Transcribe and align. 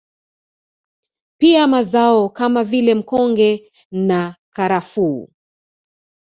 Pia 1.39 1.67
mazao 1.67 2.29
kama 2.29 2.63
vile 2.63 2.95
mkonge 2.95 3.71
na 3.91 4.35
karafuu 4.49 5.29